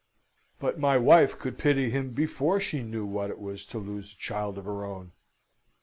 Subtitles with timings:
[0.59, 4.17] But my wife could pity him before she knew what it was to lose a
[4.17, 5.11] child of her own.